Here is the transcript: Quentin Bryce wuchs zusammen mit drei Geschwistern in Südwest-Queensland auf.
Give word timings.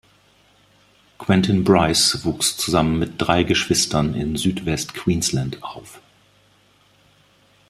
Quentin 1.19 1.61
Bryce 1.63 2.25
wuchs 2.25 2.57
zusammen 2.57 2.97
mit 2.97 3.13
drei 3.21 3.43
Geschwistern 3.43 4.15
in 4.15 4.35
Südwest-Queensland 4.35 5.61
auf. 5.61 6.01